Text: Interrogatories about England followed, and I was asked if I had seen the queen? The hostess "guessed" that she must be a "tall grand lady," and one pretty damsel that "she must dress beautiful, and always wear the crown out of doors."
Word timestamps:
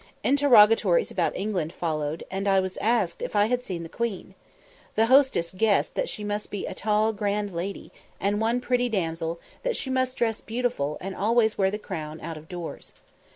Interrogatories 0.23 1.11
about 1.11 1.35
England 1.35 1.71
followed, 1.71 2.23
and 2.31 2.47
I 2.47 2.59
was 2.59 2.75
asked 2.77 3.21
if 3.21 3.35
I 3.35 3.45
had 3.45 3.61
seen 3.61 3.83
the 3.83 3.87
queen? 3.87 4.33
The 4.95 5.05
hostess 5.05 5.53
"guessed" 5.55 5.93
that 5.93 6.09
she 6.09 6.23
must 6.23 6.49
be 6.49 6.65
a 6.65 6.73
"tall 6.73 7.13
grand 7.13 7.53
lady," 7.53 7.91
and 8.19 8.41
one 8.41 8.61
pretty 8.61 8.89
damsel 8.89 9.39
that 9.61 9.75
"she 9.75 9.91
must 9.91 10.17
dress 10.17 10.41
beautiful, 10.41 10.97
and 10.99 11.15
always 11.15 11.55
wear 11.55 11.69
the 11.69 11.77
crown 11.77 12.19
out 12.19 12.35
of 12.35 12.49
doors." 12.49 12.93